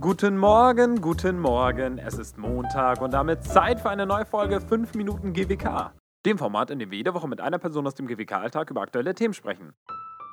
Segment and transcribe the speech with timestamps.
[0.00, 1.98] Guten Morgen, guten Morgen.
[1.98, 5.92] Es ist Montag und damit Zeit für eine neue Folge 5 Minuten GWK.
[6.24, 9.14] Dem Format, in dem wir jede Woche mit einer Person aus dem GWK-Alltag über aktuelle
[9.14, 9.74] Themen sprechen.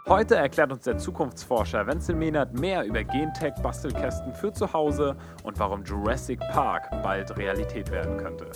[0.08, 5.84] Heute erklärt uns der Zukunftsforscher Wenzel Mehnert mehr über Gentech-Bastelkästen für zu Hause und warum
[5.84, 8.50] Jurassic Park bald Realität werden könnte.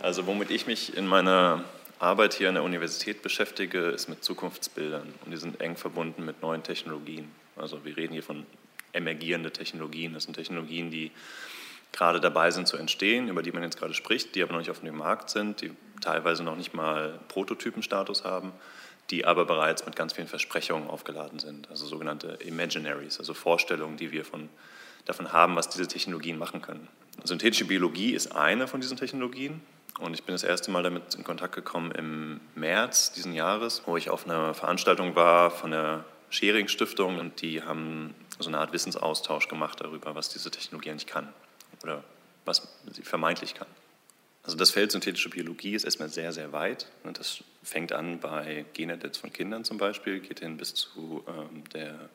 [0.00, 1.60] Also womit ich mich in meiner
[2.02, 6.42] Arbeit hier an der Universität beschäftige, ist mit Zukunftsbildern und die sind eng verbunden mit
[6.42, 7.30] neuen Technologien.
[7.54, 8.44] Also wir reden hier von
[8.92, 10.12] emergierende Technologien.
[10.12, 11.12] Das sind Technologien, die
[11.92, 14.70] gerade dabei sind zu entstehen, über die man jetzt gerade spricht, die aber noch nicht
[14.70, 15.70] auf dem Markt sind, die
[16.00, 18.50] teilweise noch nicht mal Prototypenstatus haben,
[19.10, 24.10] die aber bereits mit ganz vielen Versprechungen aufgeladen sind, also sogenannte Imaginaries, also Vorstellungen, die
[24.10, 24.48] wir von,
[25.04, 26.88] davon haben, was diese Technologien machen können.
[27.22, 29.60] Synthetische Biologie ist eine von diesen Technologien.
[29.98, 33.96] Und ich bin das erste Mal damit in Kontakt gekommen im März diesen Jahres, wo
[33.96, 38.72] ich auf einer Veranstaltung war von der Schering Stiftung und die haben so eine Art
[38.72, 41.28] Wissensaustausch gemacht darüber, was diese Technologie eigentlich kann
[41.82, 42.02] oder
[42.44, 43.68] was sie vermeintlich kann.
[44.42, 46.88] Also das Feld synthetische Biologie ist erstmal sehr, sehr weit.
[47.04, 51.62] Und das fängt an bei Genedits von Kindern zum Beispiel, geht hin bis zu ähm,
[51.72, 52.08] der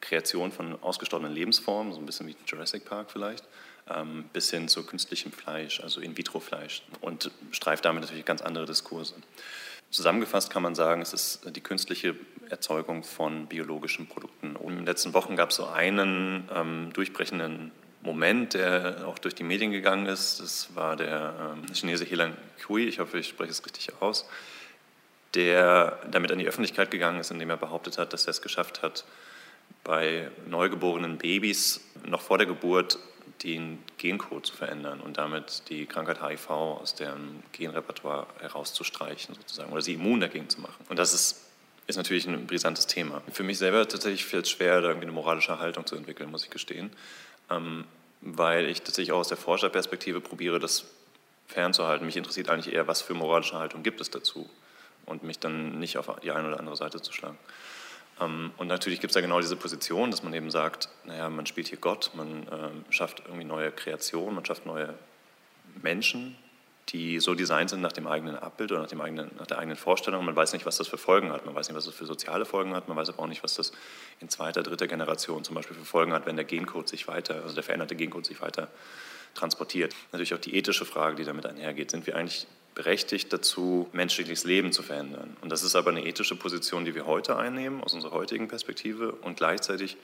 [0.00, 3.44] Kreation von ausgestorbenen Lebensformen, so ein bisschen wie Jurassic Park vielleicht,
[4.32, 9.14] bis hin zu künstlichem Fleisch, also In-vitro-Fleisch und streift damit natürlich ganz andere Diskurse.
[9.90, 12.14] Zusammengefasst kann man sagen, es ist die künstliche
[12.50, 14.54] Erzeugung von biologischen Produkten.
[14.54, 17.72] Und in den letzten Wochen gab es so einen ähm, durchbrechenden
[18.02, 20.40] Moment, der auch durch die Medien gegangen ist.
[20.40, 24.28] Das war der ähm, Chinese Helan Kui, ich hoffe, ich spreche es richtig aus,
[25.34, 28.82] der damit an die Öffentlichkeit gegangen ist, indem er behauptet hat, dass er es geschafft
[28.82, 29.04] hat,
[29.84, 32.98] bei neugeborenen Babys noch vor der Geburt
[33.42, 39.82] den Gencode zu verändern und damit die Krankheit HIV aus deren Genrepertoire herauszustreichen sozusagen oder
[39.82, 40.84] sie immun dagegen zu machen.
[40.88, 41.44] Und das ist,
[41.86, 43.22] ist natürlich ein brisantes Thema.
[43.30, 46.44] Für mich selber tatsächlich fällt es schwer, da irgendwie eine moralische Haltung zu entwickeln, muss
[46.44, 46.90] ich gestehen,
[47.50, 47.84] ähm,
[48.20, 50.86] weil ich tatsächlich auch aus der Forscherperspektive probiere, das
[51.46, 52.06] fernzuhalten.
[52.06, 54.48] Mich interessiert eigentlich eher, was für moralische Haltung gibt es dazu
[55.06, 57.38] und mich dann nicht auf die eine oder andere Seite zu schlagen.
[58.20, 61.46] Ähm, und natürlich gibt es da genau diese Position, dass man eben sagt, naja, man
[61.46, 64.94] spielt hier Gott, man ähm, schafft irgendwie neue Kreationen, man schafft neue
[65.82, 66.36] Menschen,
[66.90, 69.76] die so designt sind nach dem eigenen Abbild oder nach, dem eigenen, nach der eigenen
[69.76, 70.24] Vorstellung.
[70.24, 72.46] Man weiß nicht, was das für Folgen hat, man weiß nicht, was das für soziale
[72.46, 73.72] Folgen hat, man weiß aber auch nicht, was das
[74.20, 77.54] in zweiter, dritter Generation zum Beispiel für Folgen hat, wenn der Gencode sich weiter, also
[77.54, 78.68] der veränderte Gencode sich weiter
[79.34, 79.94] transportiert.
[80.12, 81.90] Natürlich auch die ethische Frage, die damit einhergeht.
[81.90, 82.46] Sind wir eigentlich
[82.78, 85.36] berechtigt dazu, menschliches Leben zu verändern.
[85.40, 89.10] Und das ist aber eine ethische Position, die wir heute einnehmen, aus unserer heutigen Perspektive.
[89.10, 89.96] Und gleichzeitig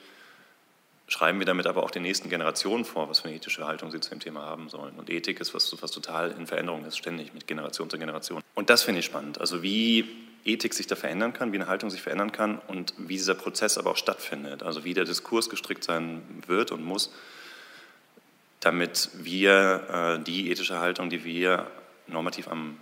[1.07, 4.01] schreiben wir damit aber auch den nächsten Generationen vor, was für eine ethische Haltung sie
[4.01, 4.93] zu dem Thema haben sollen.
[4.97, 8.41] Und Ethik ist was, was total in Veränderung ist, ständig mit Generation zu Generation.
[8.55, 9.39] Und das finde ich spannend.
[9.39, 10.03] Also wie
[10.43, 13.77] Ethik sich da verändern kann, wie eine Haltung sich verändern kann und wie dieser Prozess
[13.77, 14.63] aber auch stattfindet.
[14.63, 17.09] Also wie der Diskurs gestrickt sein wird und muss,
[18.59, 21.71] damit wir äh, die ethische Haltung, die wir
[22.07, 22.77] normativ am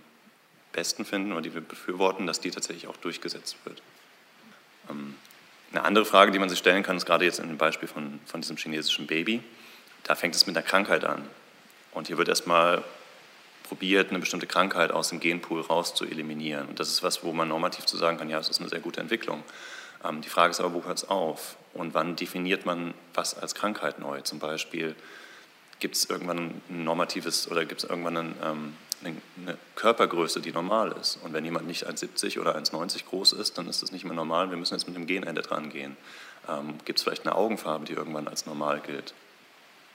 [0.72, 3.82] besten finden oder die wir befürworten, dass die tatsächlich auch durchgesetzt wird.
[4.90, 5.14] Ähm,
[5.72, 8.20] eine andere Frage, die man sich stellen kann, ist gerade jetzt in dem Beispiel von,
[8.26, 9.42] von diesem chinesischen Baby.
[10.04, 11.26] Da fängt es mit einer Krankheit an.
[11.92, 12.84] Und hier wird erstmal
[13.64, 16.68] probiert, eine bestimmte Krankheit aus dem Genpool raus zu eliminieren.
[16.68, 18.80] Und das ist was, wo man normativ zu sagen kann, ja, das ist eine sehr
[18.80, 19.42] gute Entwicklung.
[20.04, 21.56] Ähm, die Frage ist aber, wo hört es auf?
[21.72, 24.20] Und wann definiert man was als Krankheit neu?
[24.20, 24.94] Zum Beispiel,
[25.80, 28.76] gibt es irgendwann ein normatives oder gibt es irgendwann ein, ähm,
[29.06, 31.18] eine Körpergröße, die normal ist.
[31.22, 34.50] Und wenn jemand nicht 1,70 oder 1,90 groß ist, dann ist das nicht mehr normal.
[34.50, 35.96] Wir müssen jetzt mit dem Genende dran gehen.
[36.48, 39.14] Ähm, Gibt es vielleicht eine Augenfarbe, die irgendwann als normal gilt?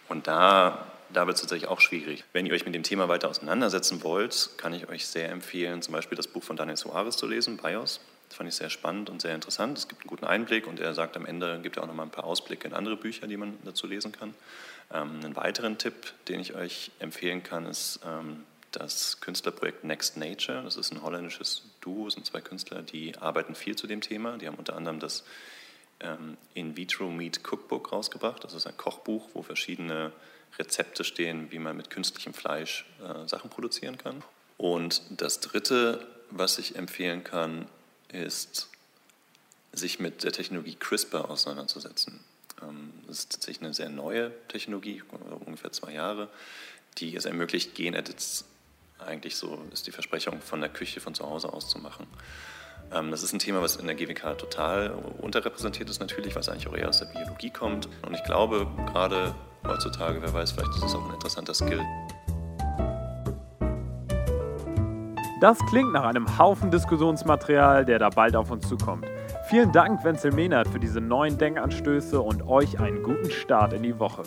[0.07, 2.23] Und da, da wird es tatsächlich auch schwierig.
[2.33, 5.93] Wenn ihr euch mit dem Thema weiter auseinandersetzen wollt, kann ich euch sehr empfehlen, zum
[5.93, 8.01] Beispiel das Buch von Daniel Soares zu lesen, BIOS.
[8.27, 9.77] Das fand ich sehr spannend und sehr interessant.
[9.77, 12.03] Es gibt einen guten Einblick und er sagt am Ende, gibt er auch noch mal
[12.03, 14.35] ein paar Ausblicke in andere Bücher, die man dazu lesen kann.
[14.93, 20.63] Ähm, einen weiteren Tipp, den ich euch empfehlen kann, ist ähm, das Künstlerprojekt Next Nature.
[20.63, 24.37] Das ist ein holländisches Duo, sind zwei Künstler, die arbeiten viel zu dem Thema.
[24.37, 25.23] Die haben unter anderem das
[25.99, 28.43] ähm, In Vitro Meat Cookbook rausgebracht.
[28.43, 30.11] Das ist ein Kochbuch, wo verschiedene
[30.57, 34.23] Rezepte stehen, wie man mit künstlichem Fleisch äh, Sachen produzieren kann.
[34.57, 37.67] Und das Dritte, was ich empfehlen kann,
[38.11, 38.69] ist,
[39.71, 42.19] sich mit der Technologie CRISPR auseinanderzusetzen.
[42.61, 45.03] Ähm, das ist tatsächlich eine sehr neue Technologie,
[45.45, 46.29] ungefähr zwei Jahre,
[46.97, 48.45] die es ermöglicht, Genedits
[49.05, 52.07] eigentlich so ist die Versprechung von der Küche von zu Hause aus zu machen.
[52.91, 56.67] Ähm, das ist ein Thema, was in der GWK total unterrepräsentiert ist natürlich, was eigentlich
[56.67, 57.87] auch eher aus der Biologie kommt.
[58.05, 59.35] Und ich glaube, gerade
[59.65, 61.81] heutzutage, wer weiß, vielleicht ist es auch ein interessanter Skill.
[65.41, 69.05] Das klingt nach einem Haufen Diskussionsmaterial, der da bald auf uns zukommt.
[69.47, 73.97] Vielen Dank, Wenzel Mehnert, für diese neuen Denkanstöße und euch einen guten Start in die
[73.97, 74.23] Woche.